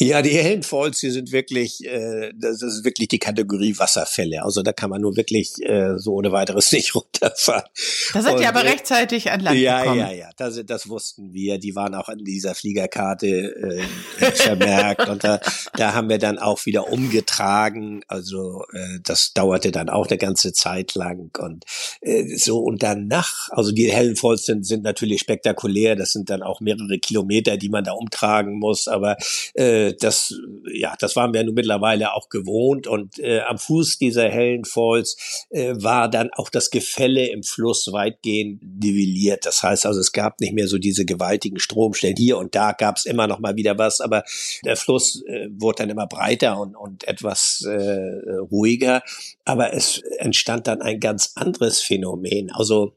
[0.02, 4.44] Ja, die Hellen Falls, die sind wirklich, äh, das ist wirklich die Kategorie Wasserfälle.
[4.44, 7.70] Also da kann man nur wirklich äh, so ohne weiteres nicht runterfahren.
[8.12, 10.00] Da seid ihr aber äh, rechtzeitig an Land ja, gekommen.
[10.00, 11.60] Ja, ja, ja, das, das wussten wir.
[11.60, 15.40] Die waren auch an dieser Fliegerkarte äh, vermerkt und da,
[15.76, 18.02] da haben wir dann auch wieder umgetragen.
[18.08, 21.66] Also äh, das dauerte dann auch eine ganze Zeit lang und
[22.02, 25.96] äh, so und danach, also die Hellen Falls sind, sind natürlich spektakulär.
[25.96, 29.16] Das sind dann auch mehrere Kilometer, die man da umtragen muss, aber
[29.54, 30.34] äh, das,
[30.74, 35.46] ja, das waren wir nun mittlerweile auch gewohnt und äh, am Fuß dieser hellen Falls
[35.50, 39.46] äh, war dann auch das Gefälle im Fluss weitgehend nivelliert.
[39.46, 42.16] Das heißt also, es gab nicht mehr so diese gewaltigen Stromstellen.
[42.18, 44.24] Hier und da gab es immer noch mal wieder was, aber
[44.66, 49.02] der Fluss äh, wurde dann immer breiter und, und etwas äh, ruhiger.
[49.46, 52.52] Aber es entstand dann ein ganz anderes Phänomen.
[52.52, 52.96] Also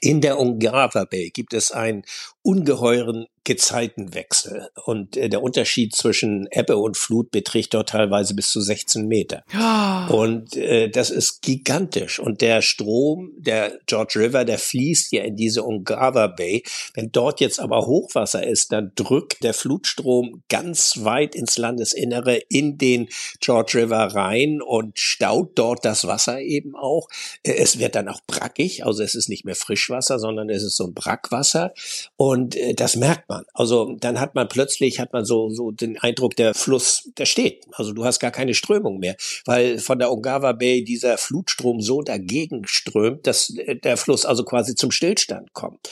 [0.00, 2.02] in der Ungava Bay gibt es einen
[2.42, 4.68] ungeheuren Gezeitenwechsel.
[4.84, 9.42] Und äh, der Unterschied zwischen Ebbe und Flut beträgt dort teilweise bis zu 16 Meter.
[9.54, 10.18] Oh.
[10.18, 12.18] Und äh, das ist gigantisch.
[12.18, 16.62] Und der Strom, der George River, der fließt ja in diese Ungava Bay.
[16.92, 22.76] Wenn dort jetzt aber Hochwasser ist, dann drückt der Flutstrom ganz weit ins Landesinnere in
[22.76, 23.08] den
[23.40, 27.08] George River rein und staut dort das Wasser eben auch.
[27.44, 30.76] Äh, es wird dann auch brackig, also es ist nicht mehr Frischwasser, sondern es ist
[30.76, 31.72] so ein Brackwasser.
[32.16, 33.37] Und äh, das merkt man.
[33.54, 37.64] Also dann hat man plötzlich, hat man so, so den Eindruck, der Fluss, der steht.
[37.72, 42.02] Also du hast gar keine Strömung mehr, weil von der Ongava Bay dieser Flutstrom so
[42.02, 45.88] dagegen strömt, dass der Fluss also quasi zum Stillstand kommt.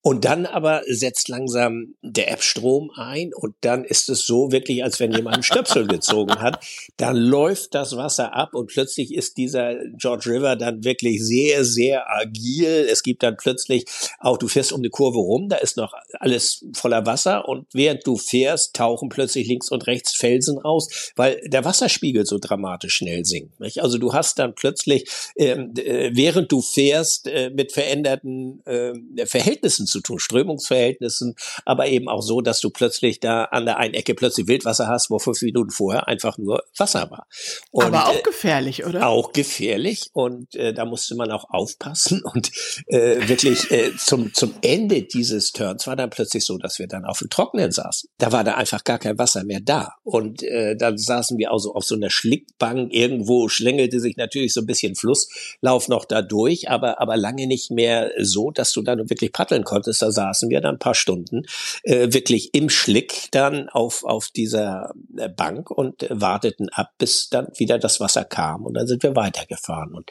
[0.00, 5.00] Und dann aber setzt langsam der App-Strom ein und dann ist es so wirklich, als
[5.00, 6.64] wenn jemand einen Stöpsel gezogen hat.
[6.96, 12.08] Dann läuft das Wasser ab und plötzlich ist dieser George River dann wirklich sehr, sehr
[12.08, 12.86] agil.
[12.88, 13.86] Es gibt dann plötzlich
[14.20, 18.06] auch, du fährst um die Kurve rum, da ist noch alles voller Wasser und während
[18.06, 23.24] du fährst, tauchen plötzlich links und rechts Felsen raus, weil der Wasserspiegel so dramatisch schnell
[23.24, 23.58] sinkt.
[23.58, 23.82] Nicht?
[23.82, 29.87] Also du hast dann plötzlich, ähm, äh, während du fährst, äh, mit veränderten äh, Verhältnissen
[29.88, 34.14] zu tun, Strömungsverhältnissen, aber eben auch so, dass du plötzlich da an der einen Ecke
[34.14, 37.26] plötzlich Wildwasser hast, wo fünf Minuten vorher einfach nur Wasser war.
[37.70, 39.06] Und, aber auch äh, gefährlich, oder?
[39.08, 42.50] Auch gefährlich und äh, da musste man auch aufpassen und
[42.86, 47.04] äh, wirklich äh, zum, zum Ende dieses Turns war dann plötzlich so, dass wir dann
[47.04, 48.10] auf dem Trockenen saßen.
[48.18, 51.74] Da war da einfach gar kein Wasser mehr da und äh, dann saßen wir also
[51.74, 56.68] auf so einer Schlickbank, irgendwo schlängelte sich natürlich so ein bisschen Flusslauf noch da durch,
[56.68, 60.50] aber, aber lange nicht mehr so, dass du dann wirklich paddeln konntest konntest, da saßen
[60.50, 61.42] wir dann ein paar Stunden
[61.82, 67.48] äh, wirklich im Schlick dann auf, auf dieser äh, Bank und warteten ab, bis dann
[67.56, 69.94] wieder das Wasser kam und dann sind wir weitergefahren.
[69.94, 70.10] Und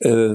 [0.00, 0.34] äh,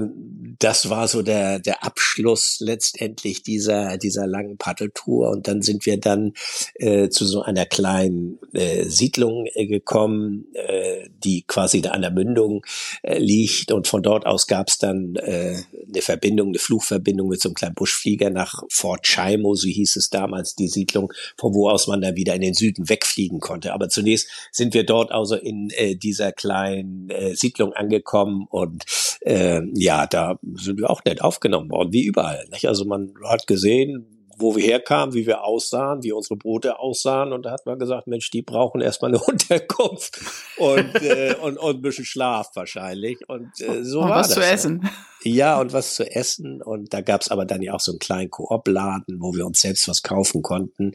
[0.58, 5.30] das war so der, der Abschluss letztendlich dieser, dieser langen Paddeltour.
[5.30, 6.34] Und dann sind wir dann
[6.74, 12.10] äh, zu so einer kleinen äh, Siedlung äh, gekommen, äh, die quasi da an der
[12.10, 12.64] Mündung
[13.02, 13.72] äh, liegt.
[13.72, 15.56] Und von dort aus gab es dann äh,
[15.88, 20.10] eine Verbindung, eine Flugverbindung mit so einem kleinen Buschflieger nach Fort Chaimo, so hieß es
[20.10, 23.72] damals, die Siedlung, von wo aus man dann wieder in den Süden wegfliegen konnte.
[23.72, 28.84] Aber zunächst sind wir dort also in äh, dieser kleinen äh, Siedlung angekommen und
[29.22, 32.46] äh, ja, da sind wir auch nett aufgenommen worden, wie überall.
[32.50, 32.68] Nicht?
[32.68, 34.06] Also man hat gesehen,
[34.40, 37.32] wo wir herkamen, wie wir aussahen, wie unsere Boote aussahen.
[37.32, 40.20] Und da hat man gesagt, Mensch, die brauchen erstmal eine Unterkunft
[40.56, 43.28] und, äh, und, und ein bisschen Schlaf wahrscheinlich.
[43.28, 44.36] Und äh, so und war was das.
[44.36, 44.80] zu essen.
[44.82, 44.90] Ja,
[45.24, 46.62] und was zu essen.
[46.62, 49.88] Und da gab's aber dann ja auch so einen kleinen Koop-Laden, wo wir uns selbst
[49.88, 50.92] was kaufen konnten.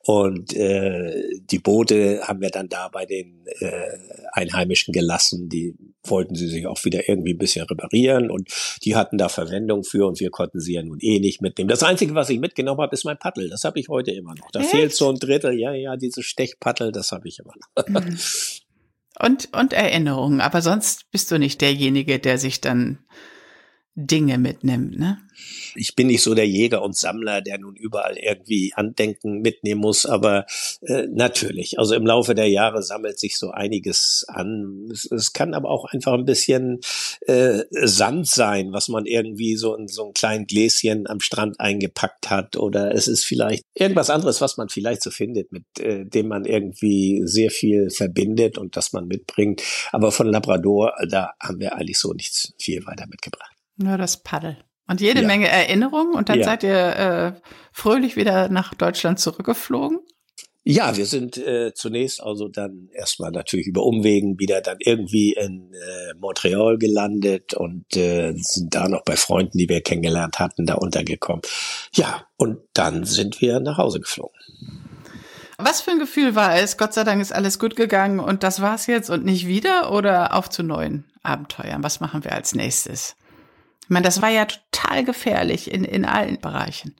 [0.00, 3.98] Und äh, die Boote haben wir dann da bei den äh,
[4.32, 5.48] Einheimischen gelassen.
[5.48, 8.48] Die wollten sie sich auch wieder irgendwie ein bisschen reparieren und
[8.84, 11.68] die hatten da Verwendung für und wir konnten sie ja nun eh nicht mitnehmen.
[11.68, 13.48] Das Einzige, was ich mitgenommen habe, ist mein Paddel.
[13.48, 14.50] Das habe ich heute immer noch.
[14.52, 14.70] Da Echt?
[14.70, 15.58] fehlt so ein Drittel.
[15.58, 17.88] Ja, ja, diese Stechpaddel, das habe ich immer noch.
[17.88, 18.18] Mhm.
[19.18, 20.40] Und, und Erinnerungen.
[20.40, 22.98] Aber sonst bist du nicht derjenige, der sich dann
[23.98, 25.18] Dinge mitnimmt, ne?
[25.74, 30.04] Ich bin nicht so der Jäger und Sammler, der nun überall irgendwie Andenken mitnehmen muss,
[30.04, 30.44] aber
[30.82, 31.78] äh, natürlich.
[31.78, 34.88] Also im Laufe der Jahre sammelt sich so einiges an.
[34.92, 36.80] Es, es kann aber auch einfach ein bisschen
[37.22, 42.28] äh, Sand sein, was man irgendwie so in so ein kleinen Gläschen am Strand eingepackt
[42.28, 42.56] hat.
[42.56, 46.44] Oder es ist vielleicht irgendwas anderes, was man vielleicht so findet, mit äh, dem man
[46.44, 49.62] irgendwie sehr viel verbindet und das man mitbringt.
[49.92, 53.55] Aber von Labrador, da haben wir eigentlich so nichts viel weiter mitgebracht.
[53.76, 54.58] Nur das Paddel.
[54.88, 55.26] Und jede ja.
[55.26, 56.44] Menge Erinnerungen und dann ja.
[56.44, 57.32] seid ihr äh,
[57.72, 59.98] fröhlich wieder nach Deutschland zurückgeflogen?
[60.68, 65.72] Ja, wir sind äh, zunächst also dann erstmal natürlich über Umwegen wieder dann irgendwie in
[65.72, 70.74] äh, Montreal gelandet und äh, sind da noch bei Freunden, die wir kennengelernt hatten, da
[70.74, 71.42] untergekommen.
[71.94, 74.36] Ja, und dann sind wir nach Hause geflogen.
[75.56, 76.76] Was für ein Gefühl war es?
[76.76, 80.34] Gott sei Dank ist alles gut gegangen und das war's jetzt und nicht wieder oder
[80.34, 81.84] auf zu neuen Abenteuern?
[81.84, 83.14] Was machen wir als nächstes?
[83.86, 86.96] Ich meine, das war ja total gefährlich in, in allen Bereichen.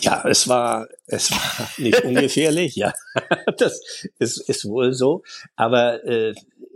[0.00, 2.92] Ja, es war, es war nicht ungefährlich, ja.
[3.56, 3.80] Das
[4.18, 5.22] ist, ist wohl so.
[5.54, 6.34] Aber äh,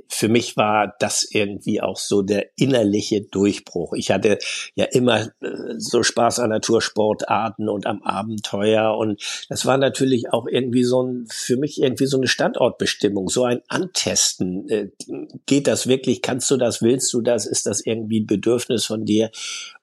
[0.08, 3.92] für mich war das irgendwie auch so der innerliche Durchbruch.
[3.94, 4.38] Ich hatte
[4.74, 10.46] ja immer äh, so Spaß an Natursportarten und am Abenteuer und das war natürlich auch
[10.46, 14.68] irgendwie so ein, für mich irgendwie so eine Standortbestimmung, so ein Antesten.
[14.68, 14.88] Äh,
[15.46, 16.22] geht das wirklich?
[16.22, 16.82] Kannst du das?
[16.82, 17.46] Willst du das?
[17.46, 19.30] Ist das irgendwie ein Bedürfnis von dir?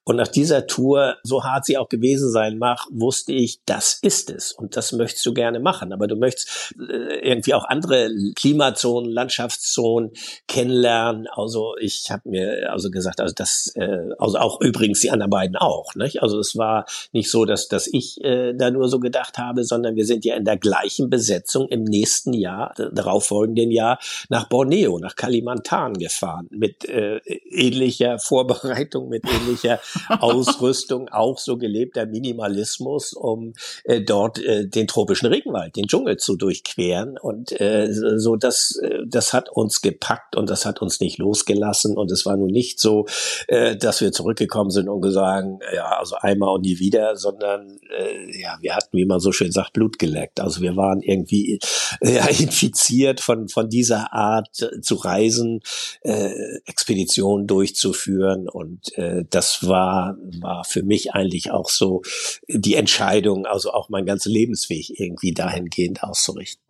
[0.07, 4.29] Und nach dieser Tour, so hart sie auch gewesen sein mag, wusste ich, das ist
[4.29, 4.51] es.
[4.51, 5.91] Und das möchtest du gerne machen.
[5.91, 10.11] Aber du möchtest äh, irgendwie auch andere Klimazonen, Landschaftszonen
[10.47, 11.27] kennenlernen.
[11.31, 15.55] Also ich habe mir also gesagt, also das, äh, also auch übrigens die anderen beiden
[15.55, 15.95] auch.
[15.95, 16.21] Nicht?
[16.21, 19.95] Also es war nicht so, dass, dass ich äh, da nur so gedacht habe, sondern
[19.95, 23.97] wir sind ja in der gleichen Besetzung im nächsten Jahr, darauffolgenden Jahr,
[24.29, 26.47] nach Borneo, nach Kalimantan gefahren.
[26.51, 27.17] Mit äh,
[27.49, 29.79] ähnlicher Vorbereitung, mit ähnlicher
[30.09, 33.53] Ausrüstung, auch so gelebter Minimalismus, um
[33.83, 37.17] äh, dort äh, den tropischen Regenwald, den Dschungel zu durchqueren.
[37.17, 41.97] Und äh, so das, äh, das hat uns gepackt und das hat uns nicht losgelassen.
[41.97, 43.05] Und es war nun nicht so,
[43.47, 45.25] äh, dass wir zurückgekommen sind und gesagt,
[45.73, 49.51] ja, also einmal und nie wieder, sondern äh, ja, wir hatten, wie man so schön
[49.51, 50.39] sagt, Blut geleckt.
[50.39, 51.59] Also wir waren irgendwie
[52.01, 55.61] äh, ja, infiziert von, von dieser Art äh, zu reisen,
[56.01, 56.31] äh,
[56.65, 58.49] Expeditionen durchzuführen.
[58.49, 62.01] Und äh, das war war, war für mich eigentlich auch so
[62.47, 66.63] die Entscheidung, also auch mein ganzer Lebensweg irgendwie dahingehend auszurichten.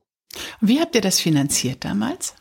[0.60, 2.36] Wie habt ihr das finanziert damals?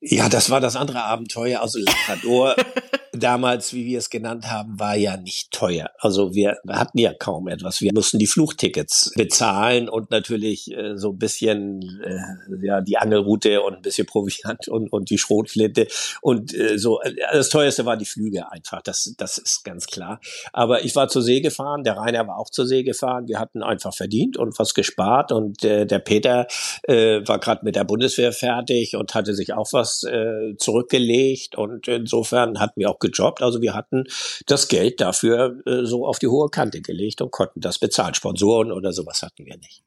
[0.00, 1.60] Ja, das war das andere Abenteuer.
[1.60, 2.56] Also Labrador
[3.16, 5.90] damals, wie wir es genannt haben, war ja nicht teuer.
[5.98, 7.80] Also wir hatten ja kaum etwas.
[7.80, 13.62] Wir mussten die Fluchtickets bezahlen und natürlich äh, so ein bisschen äh, ja die Angelroute
[13.62, 15.86] und ein bisschen Proviant und, und die Schrotflinte
[16.20, 17.00] und äh, so.
[17.32, 18.82] Das teuerste war die Flüge einfach.
[18.82, 20.20] Das das ist ganz klar.
[20.52, 21.84] Aber ich war zur See gefahren.
[21.84, 23.28] Der Rainer war auch zur See gefahren.
[23.28, 26.46] Wir hatten einfach verdient und was gespart und äh, der Peter
[26.84, 31.88] äh, war gerade mit der Bundeswehr fertig und hatte sich auch was äh, zurückgelegt und
[31.88, 33.42] insofern hatten wir auch gejobbt.
[33.42, 34.04] Also wir hatten
[34.46, 38.14] das Geld dafür äh, so auf die hohe Kante gelegt und konnten das bezahlen.
[38.14, 39.82] Sponsoren oder sowas hatten wir nicht.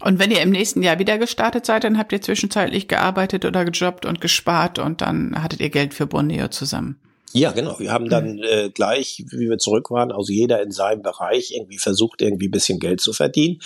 [0.00, 3.64] Und wenn ihr im nächsten Jahr wieder gestartet seid, dann habt ihr zwischenzeitlich gearbeitet oder
[3.64, 7.00] gejobbt und gespart und dann hattet ihr Geld für Borneo zusammen.
[7.32, 7.78] Ja, genau.
[7.78, 8.42] Wir haben dann mhm.
[8.42, 12.50] äh, gleich, wie wir zurück waren, also jeder in seinem Bereich irgendwie versucht, irgendwie ein
[12.50, 13.60] bisschen Geld zu verdienen.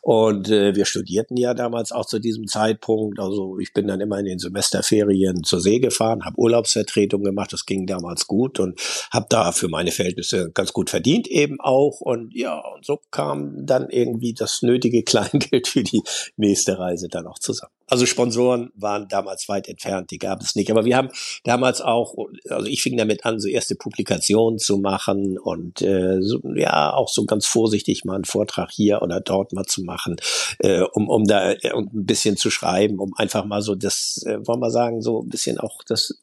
[0.00, 3.20] Und äh, wir studierten ja damals auch zu diesem Zeitpunkt.
[3.20, 7.52] Also ich bin dann immer in den Semesterferien zur See gefahren, habe Urlaubsvertretung gemacht.
[7.52, 8.80] Das ging damals gut und
[9.10, 12.00] habe da für meine Verhältnisse ganz gut verdient eben auch.
[12.00, 16.02] Und ja, und so kam dann irgendwie das nötige Kleingeld für die
[16.36, 17.72] nächste Reise dann auch zusammen.
[17.90, 20.70] Also Sponsoren waren damals weit entfernt, die gab es nicht.
[20.70, 21.10] Aber wir haben
[21.44, 22.14] damals auch,
[22.48, 27.08] also ich fing damit an, so erste Publikationen zu machen und äh, so, ja auch
[27.08, 30.16] so ganz vorsichtig mal einen Vortrag hier oder dort mal zu machen,
[30.60, 34.22] äh, um um da äh, um ein bisschen zu schreiben, um einfach mal so das,
[34.24, 36.18] äh, wollen wir sagen, so ein bisschen auch das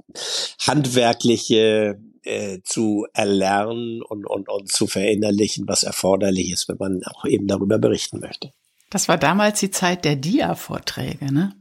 [0.65, 7.25] handwerkliche äh, zu erlernen und, und, und zu verinnerlichen, was erforderlich ist, wenn man auch
[7.25, 8.51] eben darüber berichten möchte.
[8.89, 11.53] Das war damals die Zeit der Dia-Vorträge, ne?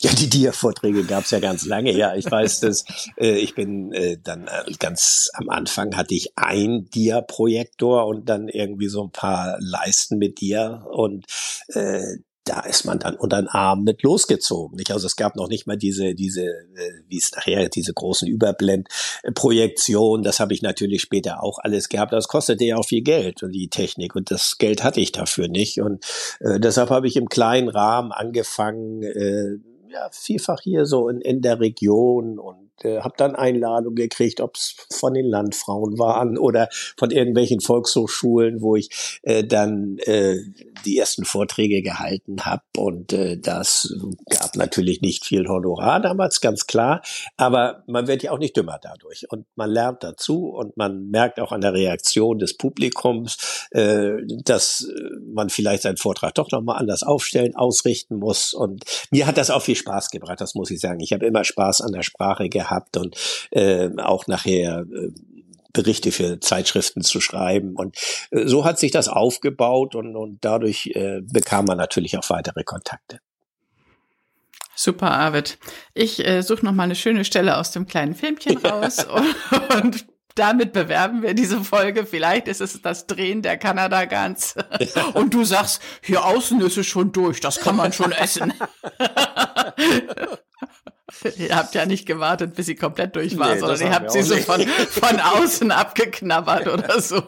[0.00, 1.92] Ja, die Dia-Vorträge gab's ja ganz lange.
[1.92, 2.84] Ja, ich weiß dass
[3.16, 8.48] Äh, ich bin äh, dann äh, ganz am Anfang hatte ich ein Dia-Projektor und dann
[8.48, 11.26] irgendwie so ein paar Leisten mit Dia und
[11.68, 14.76] äh, da ist man dann unter den Arm mit losgezogen.
[14.76, 14.92] Nicht?
[14.92, 20.22] Also es gab noch nicht mal diese, diese, äh, wie es nachher, diese großen Überblendprojektionen.
[20.22, 22.12] Das habe ich natürlich später auch alles gehabt.
[22.12, 25.48] Das kostete ja auch viel Geld und die Technik und das Geld hatte ich dafür
[25.48, 25.80] nicht.
[25.80, 26.04] Und
[26.40, 29.58] äh, deshalb habe ich im kleinen Rahmen angefangen, äh,
[29.92, 34.56] ja, vielfach hier so in, in der Region und äh, habe dann Einladungen gekriegt, ob
[34.56, 40.38] es von den Landfrauen waren oder von irgendwelchen Volkshochschulen, wo ich äh, dann äh,
[40.84, 42.62] die ersten Vorträge gehalten habe.
[42.76, 43.94] Und äh, das
[44.28, 47.02] gab natürlich nicht viel Honorar damals, ganz klar.
[47.36, 49.26] Aber man wird ja auch nicht dümmer dadurch.
[49.30, 54.12] Und man lernt dazu und man merkt auch an der Reaktion des Publikums, äh,
[54.44, 54.86] dass
[55.32, 58.52] man vielleicht seinen Vortrag doch nochmal anders aufstellen, ausrichten muss.
[58.52, 61.00] Und mir hat das auch viel Spaß gebracht, das muss ich sagen.
[61.00, 63.16] Ich habe immer Spaß an der Sprache gehabt gehabt und
[63.50, 65.10] äh, auch nachher äh,
[65.72, 67.76] Berichte für Zeitschriften zu schreiben.
[67.76, 67.96] Und
[68.30, 72.64] äh, so hat sich das aufgebaut und, und dadurch äh, bekam man natürlich auch weitere
[72.64, 73.20] Kontakte.
[74.74, 75.58] Super, Arvid.
[75.94, 80.06] Ich äh, suche noch mal eine schöne Stelle aus dem kleinen Filmchen raus und, und
[80.34, 82.04] damit bewerben wir diese Folge.
[82.04, 84.54] Vielleicht ist es das Drehen der Kanada Gans.
[85.14, 88.52] Und du sagst, hier außen ist es schon durch, das kann man schon essen.
[91.38, 94.22] ihr habt ja nicht gewartet, bis sie komplett durch war, nee, sondern ihr habt sie
[94.22, 97.16] so von, von außen abgeknabbert oder so.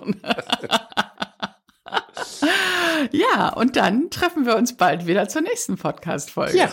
[3.12, 6.56] ja, und dann treffen wir uns bald wieder zur nächsten Podcast-Folge.
[6.56, 6.72] Ja,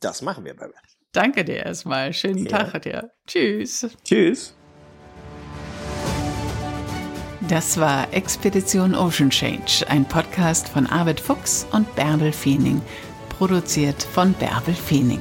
[0.00, 0.80] das machen wir, Barbara.
[1.12, 2.12] Danke dir erstmal.
[2.12, 2.64] Schönen ja.
[2.64, 3.10] Tag dir.
[3.26, 3.86] Tschüss.
[4.04, 4.54] Tschüss.
[7.48, 12.82] Das war Expedition Ocean Change, ein Podcast von Arvid Fuchs und Bärbel Feening,
[13.28, 15.20] produziert von Bärbel Feening.